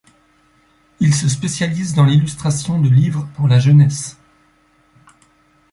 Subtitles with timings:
[0.99, 4.17] Il se spécialise dans l'illustration de livres pour la jeunesse.